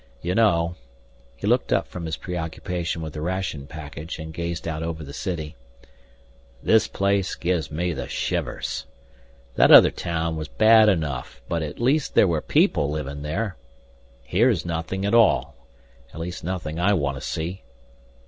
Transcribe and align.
You 0.19 0.33
know" 0.33 0.77
he 1.35 1.45
looked 1.45 1.71
up 1.71 1.85
from 1.87 2.07
his 2.07 2.17
preoccupation 2.17 3.03
with 3.03 3.13
the 3.13 3.21
ration 3.21 3.67
package 3.67 4.17
and 4.17 4.33
gazed 4.33 4.67
out 4.67 4.81
over 4.81 5.03
the 5.03 5.13
city 5.13 5.55
"this 6.63 6.87
place 6.87 7.35
gives 7.35 7.69
me 7.69 7.93
the 7.93 8.07
shivers. 8.07 8.87
That 9.57 9.69
other 9.69 9.91
town 9.91 10.37
was 10.37 10.47
bad 10.47 10.89
enough. 10.89 11.39
But 11.47 11.61
at 11.61 11.79
least 11.79 12.15
there 12.15 12.27
were 12.27 12.41
people 12.41 12.89
living 12.89 13.21
there. 13.21 13.57
Here's 14.23 14.65
nothing 14.65 15.05
at 15.05 15.13
all 15.13 15.53
at 16.15 16.19
least 16.19 16.43
nothing 16.43 16.79
I 16.79 16.93
want 16.93 17.17
to 17.17 17.21
see." 17.21 17.61